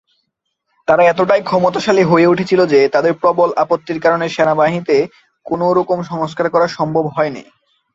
তারা 0.87 1.03
এতটাই 1.03 1.41
ক্ষমতাশালী 1.43 2.03
হয়ে 2.03 2.27
উঠেছিল 2.27 2.61
যে, 2.65 2.79
তাদের 2.89 3.13
প্রবল 3.13 3.49
আপত্তির 3.55 3.99
কারণে 3.99 4.25
সেনাবাহিনীতে 4.29 4.97
কোনো 5.45 5.65
রকম 5.73 5.97
সংস্কার 6.03 6.45
করা 6.49 6.67
সম্ভব 6.67 7.05
হয়নি। 7.07 7.43